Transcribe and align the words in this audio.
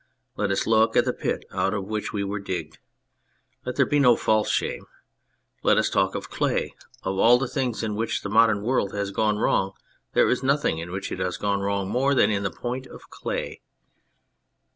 Let 0.35 0.49
us 0.49 0.65
look 0.65 0.97
at 0.97 1.05
the 1.05 1.13
pit 1.13 1.45
out 1.51 1.75
of 1.75 1.85
which 1.85 2.11
we 2.11 2.23
were 2.23 2.39
digged: 2.39 2.79
let 3.65 3.75
there 3.75 3.85
be 3.85 3.99
no 3.99 4.15
false 4.15 4.49
shame; 4.49 4.87
let 5.61 5.77
us 5.77 5.91
talk 5.91 6.15
of 6.15 6.27
clay: 6.31 6.73
of 7.03 7.19
all 7.19 7.37
the 7.37 7.47
things 7.47 7.83
in 7.83 7.93
which 7.95 8.23
the 8.23 8.27
modern 8.29 8.63
world 8.63 8.95
has 8.95 9.11
gone 9.11 9.37
wrong 9.37 9.73
there 10.13 10.27
is 10.27 10.41
nothing 10.41 10.79
in 10.79 10.91
which 10.91 11.11
it 11.11 11.19
has 11.19 11.37
gone 11.37 11.59
wrong 11.61 11.87
more 11.87 12.15
than 12.15 12.31
in 12.31 12.41
the 12.41 12.49
point 12.49 12.87
of 12.87 13.11
clay. 13.11 13.61